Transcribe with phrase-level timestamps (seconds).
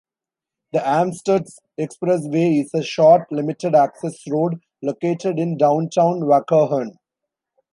[0.73, 6.95] The Amstutz Expressway is a short, limited-access road located in downtown Waukegan.